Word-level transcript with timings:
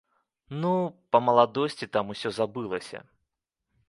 Ну, 0.61 0.71
па 1.15 1.19
маладосці 1.27 1.87
там 1.97 2.05
усё 2.13 2.29
забылася. 2.39 2.99